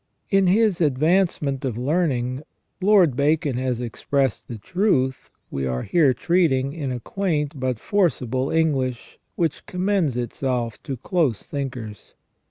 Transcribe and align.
In 0.31 0.47
his" 0.47 0.81
Advancement 0.81 1.63
of 1.63 1.77
Learning" 1.77 2.41
Lord 2.81 3.15
Bacon 3.15 3.59
has 3.59 3.79
expressed 3.79 4.47
the 4.47 4.57
truth 4.57 5.29
we 5.51 5.67
are 5.67 5.83
here 5.83 6.11
treating 6.11 6.73
in 6.73 6.91
a 6.91 6.99
quaint 6.99 7.59
but 7.59 7.77
forcible 7.77 8.49
English 8.49 9.19
which 9.35 9.63
commends 9.67 10.17
itself 10.17 10.81
to 10.81 10.97
close 10.97 11.47
thinkers. 11.47 12.15